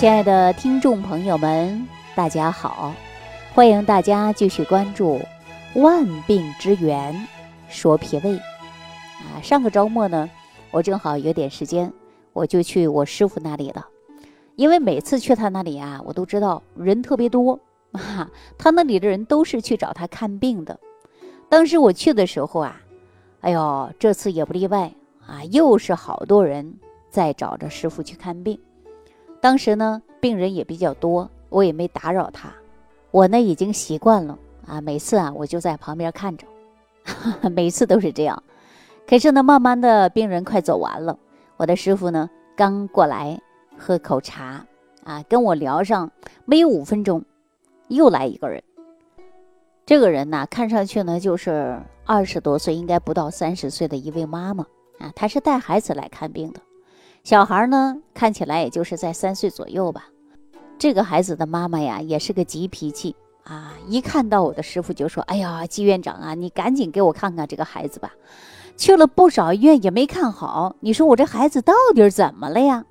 [0.00, 2.94] 亲爱的听众朋友们，大家好！
[3.52, 5.20] 欢迎大家继续关注
[5.82, 7.14] 《万病之源
[7.68, 9.42] 说脾胃》啊。
[9.42, 10.30] 上个周末呢，
[10.70, 11.92] 我正好有点时间，
[12.32, 13.86] 我就去我师傅那里了。
[14.56, 17.60] 因为每次去他那里啊，我都知道人特别多
[17.92, 18.26] 啊，
[18.56, 20.80] 他那里的人都是去找他看病的。
[21.50, 22.80] 当时我去的时候啊，
[23.42, 24.90] 哎呦，这次也不例外
[25.26, 26.74] 啊，又是好多人
[27.10, 28.58] 在找着师傅去看病。
[29.40, 32.52] 当时呢，病人也比较多，我也没打扰他。
[33.10, 36.46] 我呢已经习惯了啊，每次啊我就在旁边看着，
[37.50, 38.42] 每次都是这样。
[39.08, 41.18] 可是呢，慢慢的病人快走完了，
[41.56, 43.40] 我的师傅呢刚过来
[43.76, 44.64] 喝口茶
[45.04, 46.10] 啊，跟我聊上
[46.44, 47.24] 没有五分钟，
[47.88, 48.62] 又来一个人。
[49.86, 54.64] 这个人呢，看上去呢就是二十多岁，应该不到三十岁的一位妈妈
[55.00, 56.60] 啊，她是带孩子来看病的。
[57.22, 60.08] 小孩呢，看起来也就是在三岁左右吧。
[60.78, 63.74] 这个孩子的妈妈呀，也是个急脾气啊。
[63.86, 68.12] 一看到我的师傅就说：“哎呀，季院长啊，你赶紧给我看看这个孩子吧。”
[68.76, 70.74] 去了不少医院也没看好。
[70.80, 72.86] 你说我这孩子到底怎么了呀？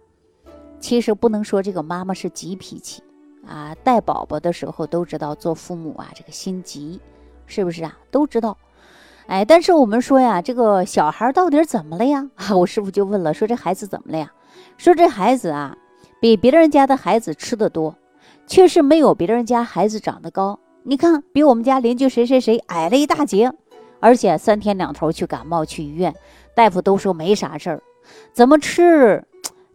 [0.79, 3.01] 其实不能说这个妈妈是急脾气
[3.47, 3.75] 啊。
[3.83, 7.01] 带宝宝的时候都知道，做父母啊，这个心急，
[7.47, 7.97] 是不是啊？
[8.11, 8.55] 都知道。
[9.29, 12.27] 哎，但是我们说呀，这个小孩到底怎么了呀？
[12.57, 14.31] 我师傅就问了，说这孩子怎么了呀？
[14.75, 15.77] 说这孩子啊，
[16.19, 17.95] 比别人家的孩子吃的多，
[18.47, 20.59] 确实没有别人家孩子长得高。
[20.81, 23.53] 你看，比我们家邻居谁谁谁矮了一大截，
[23.99, 26.15] 而且三天两头去感冒去医院，
[26.55, 27.83] 大夫都说没啥事儿，
[28.33, 29.23] 怎么吃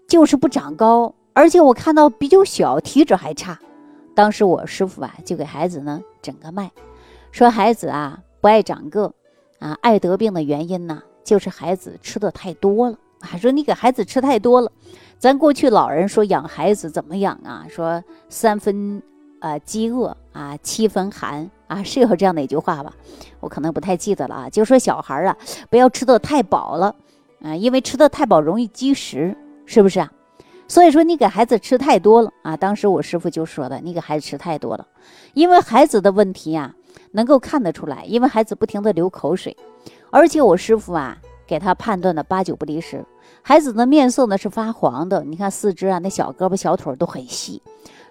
[0.09, 3.57] 就是不长高，而且我看到比较小，体质还差。
[4.17, 6.73] 当时我师傅啊，就给孩子呢诊个脉，
[7.31, 9.15] 说孩子啊不爱长个。
[9.65, 12.99] 啊，爱得病的原因呢，就是孩子吃的太多了。
[13.19, 14.71] 还说你给孩子吃太多了，
[15.19, 17.65] 咱过去老人说养孩子怎么养啊？
[17.71, 19.03] 说三分
[19.41, 22.93] 呃饥饿啊，七分寒啊，是有这样的一句话吧？
[23.41, 24.51] 我可能不太记得了啊。
[24.51, 25.35] 就说小孩啊，
[25.71, 26.95] 不要吃的太饱了
[27.41, 30.13] 啊，因为吃的太饱容易积食，是不是啊？
[30.69, 32.55] 所以说你给孩子吃太多了啊。
[32.55, 34.87] 当时我师傅就说的，你给孩子吃太多了，
[35.33, 36.75] 因为孩子的问题呀。
[37.15, 39.57] 能够看得出来，因为孩子不停的流口水，
[40.11, 41.17] 而且我师傅啊
[41.47, 43.05] 给他判断的八九不离十。
[43.41, 47.63] 孩子的面色呢是发黄的，你看四肢啊那小胳膊小腿都很细。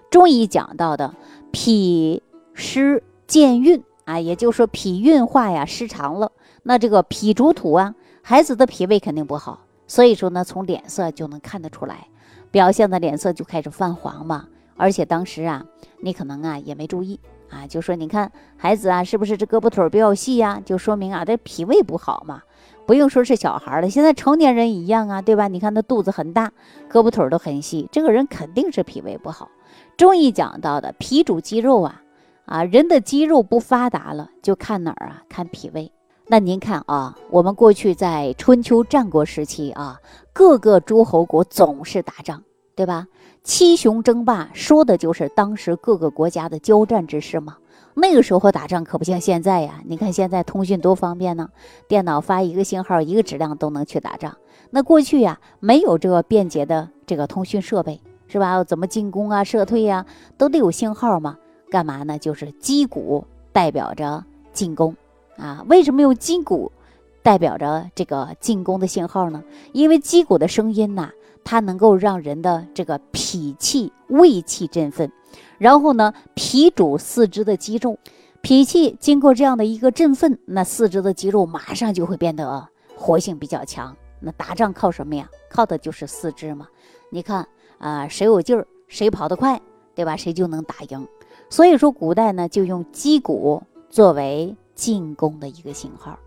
[0.10, 1.14] 中医讲到的
[1.52, 6.32] 脾湿健运啊，也就是说脾运化呀失常了，
[6.64, 9.66] 那这个脾主土啊，孩子的脾胃肯定不好。
[9.86, 12.08] 所以说呢，从脸色就能看得出来，
[12.52, 14.48] 表现的脸色就开始泛黄嘛。
[14.78, 15.66] 而且当时啊，
[16.00, 17.20] 你可能啊也没注意。
[17.54, 20.60] 啊，就说你看孩子啊，是不是这胳膊腿比较细呀？
[20.66, 22.42] 就说明啊，这脾胃不好嘛。
[22.86, 25.48] 不用说是小孩了，现在成年人一样啊，对吧？
[25.48, 26.52] 你看他肚子很大，
[26.92, 29.50] 胳膊腿都很细，这个人肯定是脾胃不好。
[29.96, 32.02] 中医讲到的脾主肌肉啊，
[32.46, 35.24] 啊，人的肌肉不发达了，就看哪儿啊？
[35.30, 35.92] 看脾胃。
[36.28, 40.00] 那您看啊，我们过去在春秋战国时期啊，
[40.34, 42.44] 各个诸侯国总是打仗，
[42.76, 43.08] 对吧？
[43.44, 47.58] 七雄争霸，说的就是当时各个国家的交战之事嘛。
[47.96, 51.50] 那个时候打仗可不像现在呀，你看现在通讯多方便呢，
[51.88, 54.36] 电脑发一个信号，一个质量都能去打仗。
[54.72, 58.64] 那过去呀，没有这个便捷的这个通讯设备，是吧？
[58.64, 60.06] 怎么进攻啊、撤退呀，
[60.38, 61.38] 都得有信号嘛。
[61.70, 62.18] 干嘛呢？
[62.18, 64.96] 就是击鼓代表着进攻
[65.38, 65.64] 啊。
[65.68, 66.72] 为什么用击鼓
[67.24, 69.44] 代表着这个进攻的信号呢？
[69.72, 71.12] 因为击鼓的声音呐。
[71.46, 75.12] 它能够让人的这个脾气、胃气振奋，
[75.58, 78.00] 然后呢，脾主四肢的肌肉，
[78.40, 83.94] 脾气经过这样的一个振奋，那四肢的肌肉马上就会变得活性比较强。
[84.22, 85.30] 那打仗靠什么呀？
[85.50, 86.66] 靠的就是四肢嘛。
[87.10, 87.46] 你看
[87.78, 89.60] 啊，谁有劲儿，谁跑得快，
[89.94, 90.16] 对吧？
[90.16, 91.06] 谁就能打赢。
[91.50, 96.18] 所以说，古代呢就用击鼓作为进攻的一个信号。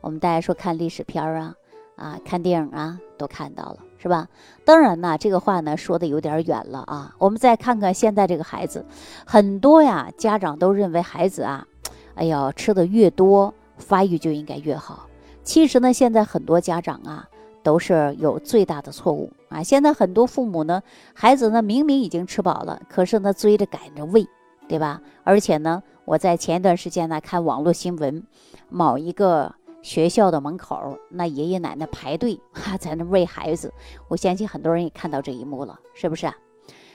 [0.00, 1.56] 我们大家说看历史片儿啊，
[1.96, 3.76] 啊，看电影啊，都看到了。
[4.02, 4.28] 是吧？
[4.64, 7.14] 当然呢，这个话呢说的有点远了啊。
[7.18, 8.82] 我们再看看现在这个孩子，
[9.26, 11.66] 很多呀，家长都认为孩子啊，
[12.14, 15.06] 哎呀，吃的越多，发育就应该越好。
[15.44, 17.28] 其实呢，现在很多家长啊，
[17.62, 19.62] 都是有最大的错误啊。
[19.62, 20.82] 现在很多父母呢，
[21.12, 24.26] 孩子呢明明已经吃饱了，可是呢追着赶着喂，
[24.66, 25.02] 对吧？
[25.24, 28.26] 而且呢，我在前一段时间呢看网络新闻，
[28.70, 29.54] 某一个。
[29.82, 33.72] 学校的门口，那爷爷奶奶排队哈，在那喂孩子。
[34.08, 36.34] 我相信很多人也看到这一幕了，是不是啊？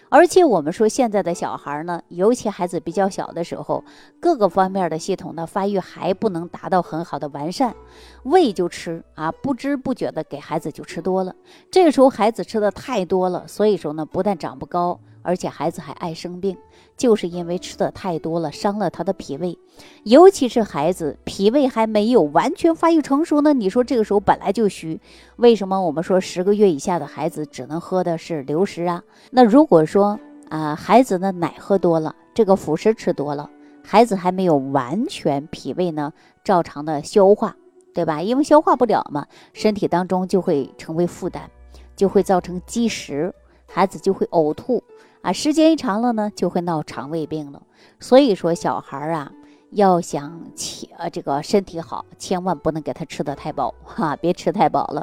[0.08, 3.84] 而且我们说现在的小孩呢，尤其孩子比较小的时候，
[4.20, 7.76] 各个方面的系统的发育还不能达到很好的完善，
[8.24, 11.36] 喂就吃啊，不知不觉的给孩子就吃多了。
[11.72, 16.56] 这个时候孩子吃的太多了，所以说呢，不但长不高，而且孩子还爱生病，
[16.98, 19.58] 就是因为吃的太多了，伤了他的脾胃。
[20.04, 25.00] 尤其是孩子脾胃还没有完全发育成熟呢，你说这个时候本来就虚，
[25.36, 29.04] 为什么我们说十个月以下的孩子只能喝的是流食啊？
[29.32, 30.20] 那如果说
[30.50, 33.50] 啊，孩子的奶喝多了，这个辅食吃多了，
[33.84, 36.14] 孩子还没有完全脾胃呢
[36.44, 37.56] 照常的消化，
[37.94, 38.22] 对吧？
[38.22, 41.50] 因为消化不了嘛，身体当中就会成为负担，
[41.96, 43.34] 就会造成积食。
[43.68, 44.82] 孩子就会呕吐
[45.26, 47.60] 啊，时间一长了呢，就会闹肠胃病了。
[48.00, 49.32] 所以说，小孩啊，
[49.72, 55.02] 要想起呃这个身体好，千万不能给他吃的太饱哈，别吃太饱了。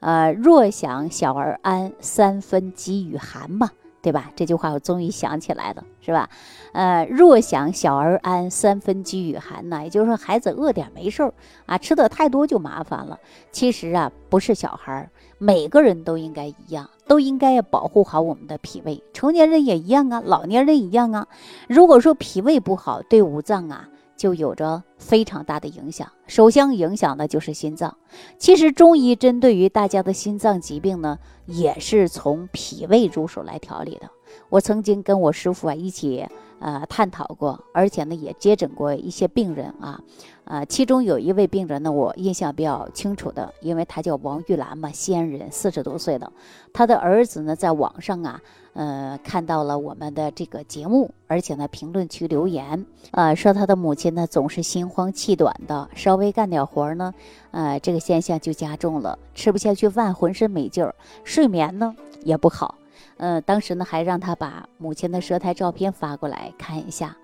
[0.00, 3.70] 呃，若想小儿安，三分饥与寒嘛，
[4.02, 4.30] 对吧？
[4.34, 6.28] 这句话我终于想起来了，是吧？
[6.72, 11.32] 呃，若想小儿安，三分饥与寒呐，也就是说孩子饿点没事儿
[11.66, 13.18] 啊，吃的太多就麻烦了。
[13.52, 15.08] 其实啊，不是小孩。
[15.38, 19.02] 每个人都应该一样，都应该要保护好我们的脾胃。
[19.12, 21.26] 成年人也一样啊，老年人一样啊。
[21.68, 23.88] 如果说脾胃不好，对五脏啊
[24.22, 26.08] 就有着非常大的影响。
[26.28, 27.98] 首先影响的就是心脏。
[28.38, 34.08] 其实中医针对于大家的心脏疾病呢，也是从脾胃入手来调理的。
[34.48, 36.24] 我曾经跟我师傅啊一起
[36.62, 40.00] 呃探讨过，而且呢也接诊过一些病人啊。
[40.44, 46.30] 呃，其中有一位病人呢，我印象比较清楚的，因为他叫王玉兰嘛，西安人，四十多岁的，
[46.72, 48.40] 他的儿子呢，在网上啊，
[48.74, 57.14] 呃，看到了我们的这个节目，而且呢，评论区留言，呃，说他的母亲呢，总是心慌气短的，稍微干点活呢，
[57.52, 60.92] 呃，这个现象就加重了，吃不下去饭，浑身没劲儿，
[61.22, 61.94] 睡眠呢
[62.24, 62.74] 也不好，
[63.16, 67.16] 呃，当时呢，还让他把母亲的舌苔照片发过来看一下。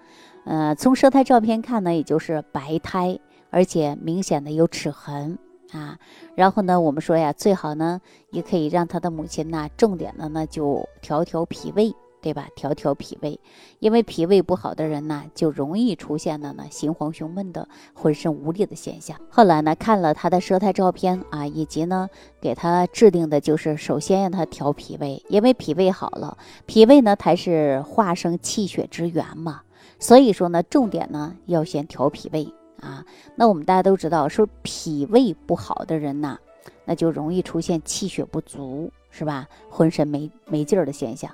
[0.45, 3.19] 呃，从舌苔照片看呢，也就是白苔，
[3.51, 5.39] 而且明显的有齿痕
[5.73, 5.99] 啊。
[6.35, 8.01] 然后呢，我们说呀，最好呢，
[8.31, 12.49] 也可以让他的母亲呢，重点的呢，就调调脾胃，对吧？
[12.57, 13.39] 调调脾胃，
[13.79, 19.19] 因为脾胃不好的人呢，就容易出现了呢，心慌胸闷的、浑身无力的现象。
[19.31, 22.09] 后来呢，看了他的舌苔照片啊，以及呢，
[22.41, 26.37] 给他制定的就是首先让他调脾胃，因为脾胃好了，
[26.67, 29.63] 脾胃呢才是化生气血之源嘛。
[30.01, 33.05] 所以说呢，重点呢要先调脾胃啊。
[33.37, 36.39] 那我们大家都知道，说脾胃不好的人呐，
[36.85, 39.49] 那就容易出现气血不足，是吧？
[39.69, 41.31] 浑身没没劲儿的现象。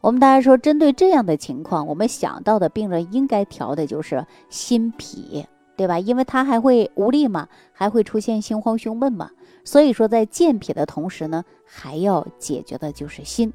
[0.00, 5.46] 我们大家说，针对这样的情况，我们想到的病人应该调的就是心脾，
[5.76, 5.98] 对吧？
[5.98, 9.30] 因为他还会无力嘛，还会出现心慌胸闷嘛。
[9.64, 13.52] 所以说，在健脾的同时呢，还要解决的就是心。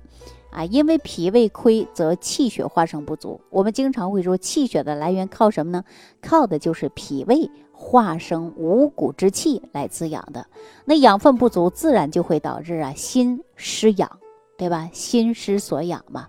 [0.49, 3.39] 啊，因为脾胃亏，则气血化生不足。
[3.49, 5.83] 我们经常会说，气血的来源靠什么呢？
[6.21, 10.47] 靠的就是脾胃化生五谷之气来滋养的。
[10.85, 14.09] 那养分不足，自然就会导致啊心失养，
[14.57, 14.89] 对吧？
[14.91, 16.27] 心失所养嘛。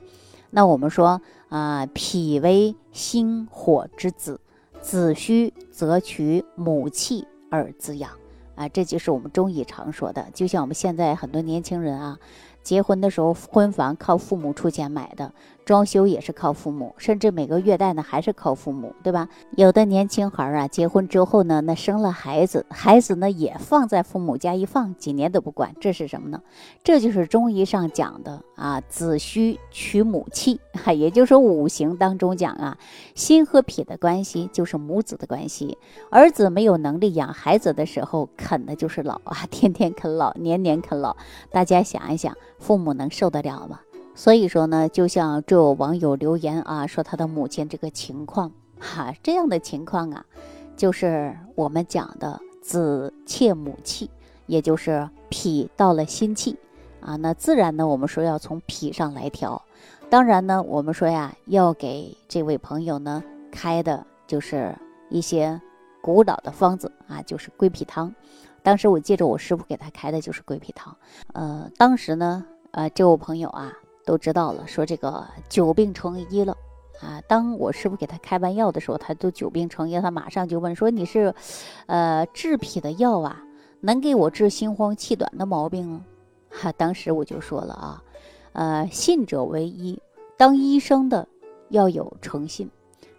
[0.50, 4.40] 那我们说啊，脾为心火之子，
[4.80, 8.10] 子虚则取母气而滋养。
[8.54, 10.26] 啊，这就是我们中医常说的。
[10.34, 12.18] 就像我们现在很多年轻人啊。
[12.60, 15.32] 结婚的时候，婚房靠父母出钱买的。
[15.68, 19.28] 装修也是靠父母，甚至每个月贷呢还是靠父母，对吧？
[19.50, 26.40] 有的年轻孩儿啊，结婚之后呢，那生了孩子，孩子呢也放在父母家一放，几年都不管，这是什么呢？
[26.82, 32.78] 这就是中医上讲的啊，子虚取母气，哈， 也就是说五行当中讲啊，
[33.14, 35.76] 心和脾的关系就是母子的关系。
[36.10, 41.14] 儿子没有能力养孩子的时候，啃的就是老啊，天天啃老，年年啃老。
[41.50, 43.80] 大家想一想，父母能受得了吗？
[44.18, 50.26] 所以说呢，就像这有网友留言啊，说他的母亲这个情况，哈，这样的情况啊，
[50.76, 54.10] 就是我们讲的子切母气，
[54.46, 56.56] 也就是脾到了心气
[57.00, 59.62] 啊，那自然呢，我们说要从脾上来调。
[60.10, 63.22] 当然呢，我们说呀，要给这位朋友呢
[63.52, 64.74] 开的就是
[65.10, 65.60] 一些
[66.02, 68.12] 古老的方子啊，就是归脾汤。
[68.64, 70.96] 当时我记着我师傅给他开的就是归脾汤，
[71.34, 73.72] 呃，当时呢，呃，这位朋友啊。
[74.08, 76.56] 都知道了，说这个久病成医了
[77.02, 77.20] 啊！
[77.28, 81.34] 当我师傅给他开完药的时候，他都久病成医，他马上就问说：“你是，
[81.84, 83.44] 呃，治脾的药啊，
[83.80, 86.06] 能给我治心慌气短的毛病吗？”
[86.48, 88.02] 哈，当时我就说了啊，
[88.54, 90.00] 呃，信者为医，
[90.38, 91.28] 当医生的
[91.68, 92.70] 要有诚信，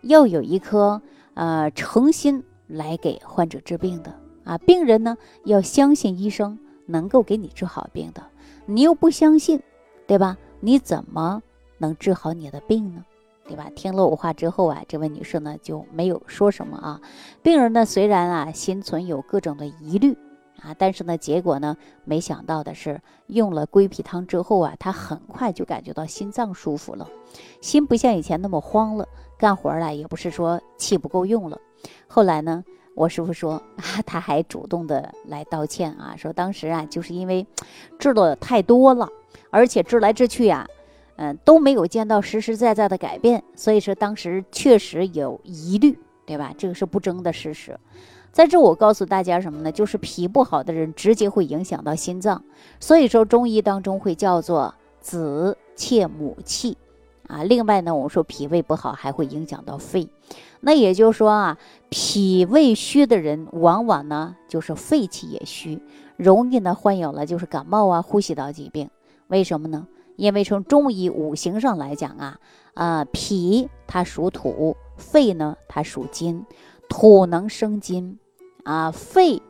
[0.02, 1.00] 要有一颗
[1.36, 4.12] 呃诚心来给患者治病的
[4.44, 4.58] 啊。
[4.58, 5.16] 病人呢
[5.46, 8.24] 要相信医生能够给你治好病的，
[8.66, 9.62] 你又不相信，
[10.08, 10.36] 对吧？
[10.60, 11.42] 你怎么
[11.78, 13.06] 能治好你的病呢？
[13.46, 13.70] 对吧？
[13.76, 17.02] 听了我话之后啊，这位女士呢就没有说什么啊。
[17.42, 20.16] 病人呢虽然啊心存有各种的疑虑
[20.62, 27.08] 啊，但是呢，结果呢，没想到的是，用了归脾汤之后啊，他很快就感觉到心脏舒服了，
[27.62, 31.58] 心不像以前那么慌了，干活儿了也不是说气不够用了。
[32.08, 32.64] 后来呢，
[33.00, 37.48] 我师傅说啊， 他还主动的来道歉啊，说当时啊，就是因为
[37.98, 39.08] 治的太多了，
[39.50, 40.68] 而且治来治去呀，
[41.16, 46.54] 嗯，都没有见到实实在在的改变，所以说当时确实有疑虑，对吧？
[46.58, 47.80] 这个是不争的事实。
[48.34, 49.72] 在这，我告诉大家什么呢？
[49.72, 52.44] 就是脾不好的人，直接会影响到心脏。
[52.82, 56.78] 所以说，中医当中会叫做子切母气
[57.28, 57.44] 啊。
[57.44, 60.06] 另外呢，我们说脾胃不好还会影响到肺。
[60.62, 61.58] 那也就是说啊，
[61.90, 65.82] 脾胃虚的人，往往呢就是肺气也虚，
[66.18, 68.90] 容易呢患有了就是感冒啊、呼吸道疾病。
[69.28, 69.88] 为什么呢？
[70.16, 72.40] 因为从中医五行上来讲啊，
[72.74, 76.46] 啊脾它属土，肺呢它属金。
[76.90, 78.18] 土能生金，
[78.64, 79.42] 啊，肺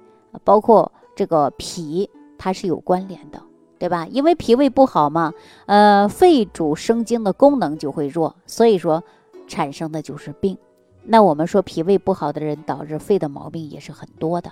[0.43, 3.41] 包括这个脾，它是有关联的，
[3.79, 4.05] 对吧？
[4.07, 5.33] 因为脾胃不好嘛，
[5.65, 9.01] 呃，肺主生精的功能就会弱，所以说
[9.47, 10.57] 产生的就是病。
[11.11, 14.51] 那我们说脾胃不好的人，导致肺的毛病也是很多的。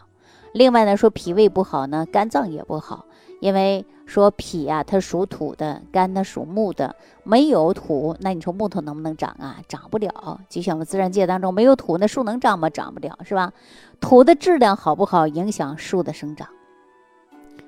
[0.53, 3.05] 另外呢，说脾胃不好呢，肝脏也不好。
[3.39, 6.95] 因为说脾呀，它属土的；肝呢属木的。
[7.23, 9.61] 没有土，那你说木头能不能长啊？
[9.67, 10.39] 长不了。
[10.49, 12.67] 就像我们自然界当中没有土，那树能长吗？
[12.71, 13.53] 长不了，是吧？
[13.99, 16.47] 土的质量好不好，影响树的生长。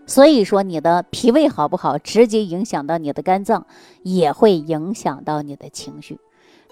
[0.08, 3.68] 所以说，你的脾胃好不好，直接影响到你的肝脏，
[4.02, 6.20] 也会影响到你的情绪。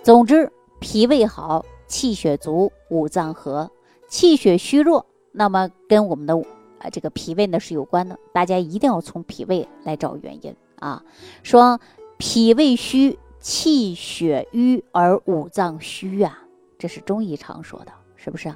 [0.02, 3.70] 总之，脾胃好，气血足，五脏和；
[4.08, 6.36] 气血虚弱，那么跟我们的。
[6.80, 11.04] 啊，这个脾胃呢是有关的，大家一定要从脾胃来找原因啊。
[11.42, 11.80] 说
[12.20, 16.44] 脾胃虚，气血瘀而五脏虚啊，
[16.78, 18.54] 这是中医常说的，是不是？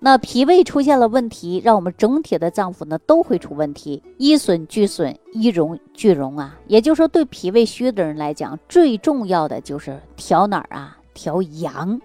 [0.00, 6.58] 那脾胃出现了问题，让我们整体的脏腑呢都会出问题，一损俱损，一荣俱荣啊。
[6.66, 10.98] 也就是说，对脾胃虚的人来讲，最重要的就是调哪儿啊？
[11.14, 12.00] 调阳。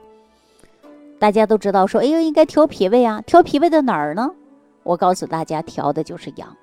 [1.19, 4.31] 大家都知道说，哎呦，应该调脾胃啊，调脾胃的哪儿呢？
[4.83, 6.55] 我告诉大家，调的就是阳。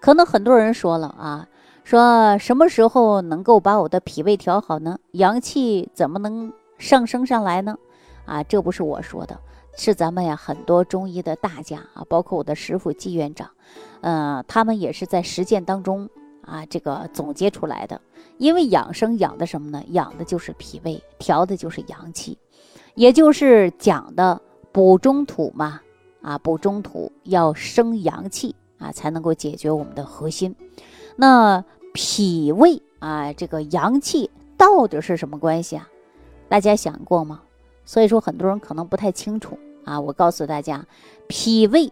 [0.00, 1.46] 可能很多人说了啊，
[1.84, 4.98] 说什么时候能够把我的脾胃调好呢？
[5.12, 7.76] 阳气怎么能上升上来呢？
[8.26, 9.38] 啊，这不是我说的，
[9.76, 13.48] 是咱们呀很多中医的大家啊，包括我的师傅季院长，
[14.00, 16.08] 嗯，他们也是在实践当中
[16.42, 18.00] 啊，这个总结出来的。
[18.38, 19.84] 因为养生养的什么呢？
[19.88, 22.38] 养的就是脾胃，调的就是阳气，
[22.94, 24.40] 也就是讲的
[24.72, 25.80] 补中土嘛。
[26.22, 30.54] 啊，补中土要生阳气啊，才能够解决我们的核心。
[31.16, 35.88] 那脾胃啊，这个阳气到底是什么关系啊？
[36.46, 37.40] 大家想过吗？
[37.86, 39.98] 所以说很多人可能不太清楚啊。
[39.98, 40.84] 我告诉大家，
[41.26, 41.90] 脾胃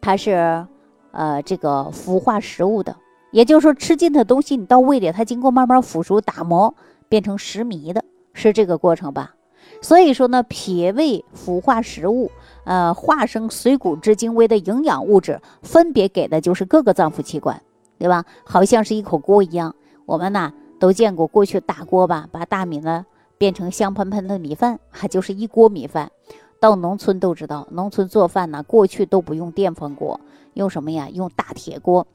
[0.00, 0.66] 它是
[1.12, 2.96] 呃这个腐化食物的，
[3.30, 6.74] 也就是说吃进的东西你到胃里，它经过慢慢腐熟打磨
[7.08, 8.02] 变成食糜的，
[8.32, 9.36] 是这个过程吧？
[9.80, 12.30] 所以说呢，脾胃腐化食物。
[12.64, 17.62] 呃，化生水谷之精微的营养物质，分别给的就是各个脏腑器官，
[17.98, 18.26] 对吧？
[18.44, 19.74] 好像是一口锅一样。
[20.04, 23.06] 我们呢都见过过去大锅吧，把大米呢
[23.38, 26.10] 变成香喷喷的米饭，还就是一锅米饭。
[26.60, 30.20] 到农村都知道，农村做饭呢，过去都不用电饭锅，
[30.52, 31.08] 用什么呀？
[31.10, 32.06] 用大铁锅。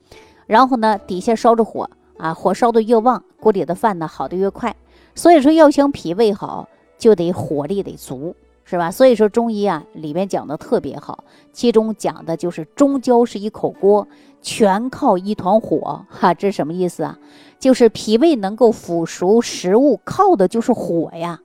[0.45, 4.75] 然后呢，底下烧着火啊，火烧的越旺，锅里的饭呢好的越快。
[5.15, 6.69] 所以说，要想脾胃好，
[7.03, 8.35] 就得火力得足。
[8.65, 8.89] 是吧？
[8.89, 14.07] 所以说中医啊，里面讲的特别好，其中讲的就是中焦是一口锅，
[14.41, 16.05] 全靠一团火。
[16.09, 17.19] 哈，这什么意思啊？
[17.59, 21.41] 就是脾胃能够腐熟食物，靠的就是火呀。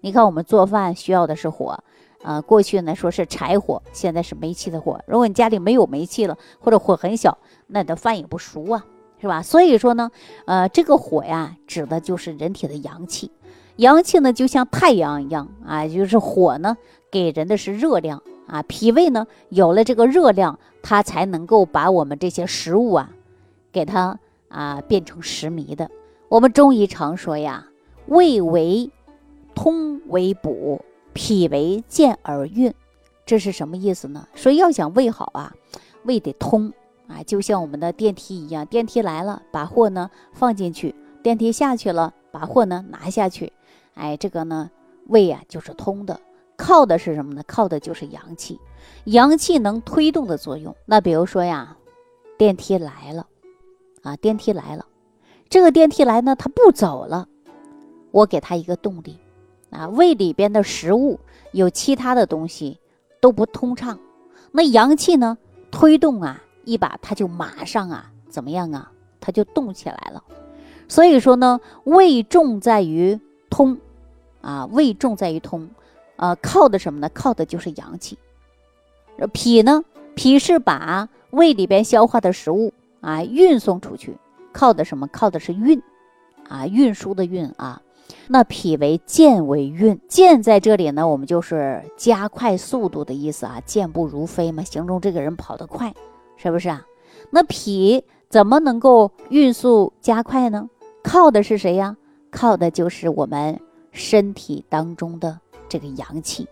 [0.00, 1.78] 你看我们做饭需要的是火，
[2.22, 4.98] 啊，过去呢说是柴火，现在是煤气的火。
[5.06, 8.86] 如果你家里没有煤气了，或者火很小，那你的饭也不熟啊，
[9.20, 9.42] 是吧？
[9.42, 10.10] 所以说呢，
[10.46, 13.30] 呃，这个火呀，指的就是人体的阳气。
[13.76, 16.76] 阳气呢，就像太阳一样啊，就是火呢，
[17.10, 18.62] 给人的是热量啊。
[18.62, 23.10] 脾胃呢，有了这个热量，它才能够把我们这些食物啊，
[23.72, 25.90] 给它啊变成食糜的。
[26.28, 27.66] 我们中医常说呀，
[28.06, 28.90] 胃为
[29.54, 30.80] 通为补，
[31.12, 32.72] 脾为健而运，
[33.26, 34.28] 这是什么意思呢？
[34.34, 35.52] 说要想胃好啊，
[36.04, 36.72] 胃得通
[37.08, 43.52] 啊，就像我们的电梯一样，电梯来了，把货呢放进去；电梯下去了，把货呢拿下去。
[43.94, 44.70] 哎，这个呢，
[45.06, 46.20] 胃啊就是通的，
[46.56, 47.42] 靠的是什么呢？
[47.46, 48.60] 靠的就是阳气，
[49.04, 50.74] 阳气能推动的作用。
[50.84, 51.76] 那比如说呀，
[52.36, 53.26] 电梯来了，
[54.02, 54.84] 啊，电梯来了，
[55.48, 57.28] 这个电梯来呢，它不走了，
[58.10, 59.18] 我给它一个动力，
[59.70, 61.18] 啊，胃里边的食物
[61.52, 62.78] 有其他的东西
[63.20, 63.98] 都不通畅，
[64.50, 65.38] 那阳气呢
[65.70, 70.22] 推动啊，一把它就马上啊怎么样啊，它就动起来了。
[70.88, 73.18] 所以说呢，胃重在于
[73.54, 73.78] 通，
[74.40, 75.70] 啊，胃重在于通，
[76.16, 77.08] 呃，靠的什么呢？
[77.14, 78.18] 靠的就是阳气。
[79.32, 79.84] 脾呢，
[80.16, 84.16] 脾是把胃里边消化的食物啊运送出去，
[84.52, 85.06] 靠的什么？
[85.06, 85.80] 靠的是运，
[86.48, 87.80] 啊，运输的运啊。
[88.26, 95.94] 那脾为健为运，健在这里呢，我们就是加快速度的意思啊，健步如飞嘛，形容这个人跑得快，
[96.36, 96.84] 是不是啊？
[97.30, 100.68] 那脾怎么能够运速加快呢？
[101.04, 101.96] 靠的是谁呀？
[102.34, 103.60] 靠的就是我们
[103.92, 105.38] 身体当中的
[105.68, 106.48] 这个阳气，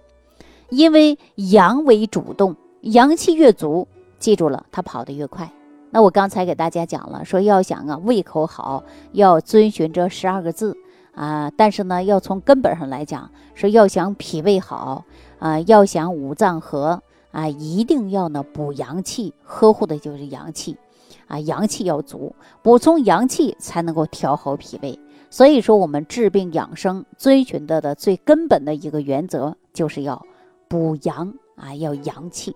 [0.71, 3.89] 因为阳为主动，阳气越足，
[4.21, 5.51] 记住了，它跑得越快。
[5.91, 10.77] 那我刚才给大家讲了，说要想啊胃口好，要遵循这十二个字。
[11.15, 15.05] 啊，但是呢，要从根本上来讲，说要想脾胃好
[15.39, 20.79] 啊，要想五脏和啊，一定要呢补阳气，呵护的就是阳气
[21.27, 24.99] 啊，阳气要足，补充阳气才能够调好脾胃。
[25.33, 30.27] 所以说，我们治病养生遵循的的最根本的一个原则，就是要
[30.69, 32.55] 补阳啊，要阳气。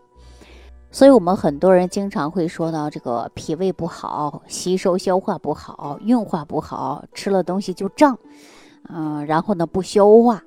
[0.90, 8.18] 所以我们很多人经常会说到这个脾胃不好，吸收消化不好，运化不好，吃了东西就胀，
[8.90, 10.44] 嗯，然后呢不消化，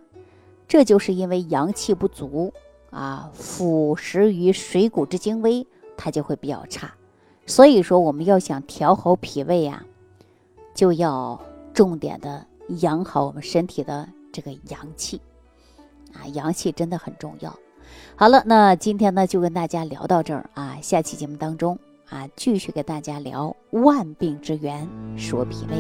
[0.67, 2.53] 这就是因为阳气不足
[2.91, 5.65] 啊，腐蚀于水谷之精微，
[5.97, 6.93] 它就会比较差。
[7.47, 9.83] 所以说我们要想调好脾胃呀，
[10.75, 11.41] 就要
[11.79, 12.45] 重点的
[12.81, 15.21] 养好我们身体的这个阳气
[16.11, 17.55] 啊，阳气真的很重要。
[18.17, 25.77] 好了，那今天呢就跟大家聊到这儿啊，下期节目当中啊继续给大家聊万病之源，说脾胃。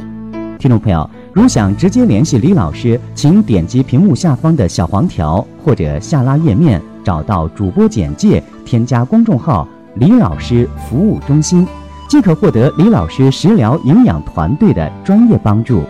[0.57, 9.67] 听众朋友，如想直接联系李老师，请点击屏幕下方的小黄条或者下拉页面，找到主播简介，添加公众号
[9.99, 11.67] “李老师服务中心”，
[12.09, 15.83] 即可获得李老师食疗营养团队的专业帮助。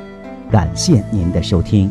[0.52, 1.90] 感谢您的收听。